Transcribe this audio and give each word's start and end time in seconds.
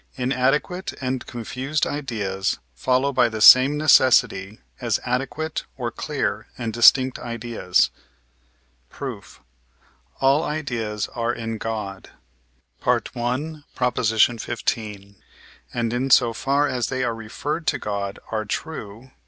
Inadequate 0.15 0.95
and 0.99 1.27
confused 1.27 1.85
ideas 1.85 2.57
follow 2.73 3.13
by 3.13 3.29
the 3.29 3.39
same 3.39 3.77
necessity, 3.77 4.57
as 4.79 4.99
adequate 5.05 5.65
or 5.77 5.91
clear 5.91 6.47
and 6.57 6.73
distinct 6.73 7.19
ideas. 7.19 7.91
Proof. 8.89 9.41
All 10.19 10.43
ideas 10.43 11.07
are 11.09 11.31
in 11.33 11.59
God 11.59 12.09
(I. 12.83 12.97
xv.), 12.97 15.15
and 15.71 15.93
in 15.93 16.09
so 16.09 16.33
far 16.33 16.67
as 16.67 16.87
they 16.87 17.03
are 17.03 17.13
referred 17.13 17.67
to 17.67 17.77
God 17.77 18.17
are 18.31 18.43
true 18.45 19.01
(II. 19.03 19.11